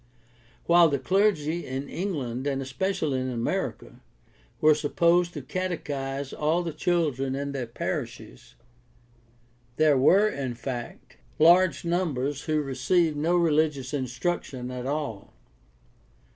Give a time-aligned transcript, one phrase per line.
[0.65, 3.99] While the clergy in England, and especially in America,
[4.59, 8.55] were supposed to catechize all the children of their parishes,
[9.75, 15.33] there were in fact large numbers who received no religious instruction at all.